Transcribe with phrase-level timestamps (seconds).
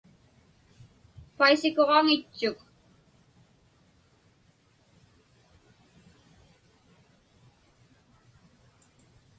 [1.37, 2.59] Paisakuġaŋitchuk.